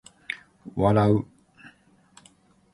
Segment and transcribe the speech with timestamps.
[0.75, 1.27] 笑う